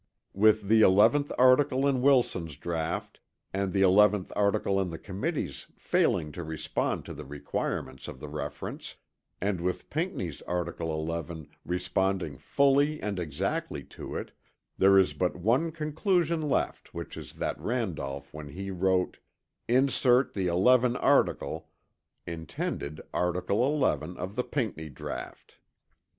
With 0.33 0.67
the 0.67 0.81
11th 0.81 1.31
article 1.37 1.85
in 1.85 2.01
Wilson's 2.01 2.57
draught 2.57 3.19
and 3.53 3.71
the 3.71 3.83
11th 3.83 4.31
article 4.35 4.81
in 4.81 4.89
the 4.89 4.97
Committee's 4.97 5.67
failing 5.77 6.31
to 6.31 6.43
respond 6.43 7.05
to 7.05 7.13
the 7.13 7.23
requirements 7.23 8.07
of 8.07 8.19
the 8.19 8.27
reference, 8.27 8.95
and 9.39 9.61
with 9.61 9.91
Pinckney's 9.91 10.41
article 10.47 10.91
11 10.91 11.49
responding 11.63 12.39
fully 12.39 12.99
and 12.99 13.19
exactly 13.19 13.83
to 13.93 14.15
it, 14.15 14.31
there 14.75 14.97
is 14.97 15.13
but 15.13 15.35
one 15.35 15.71
conclusion 15.71 16.41
left 16.41 16.95
which 16.95 17.15
is 17.15 17.33
that 17.33 17.61
Randolph 17.61 18.33
when 18.33 18.47
he 18.49 18.71
wrote 18.71 19.19
"Insert 19.67 20.33
the 20.33 20.47
11 20.47 20.95
article" 20.95 21.69
intended 22.25 23.01
article 23.13 23.63
11 23.71 24.17
of 24.17 24.35
the 24.35 24.43
Pinckney 24.43 24.89
draught. 24.89 25.59